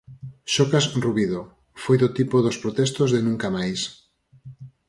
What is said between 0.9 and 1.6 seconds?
Rubido: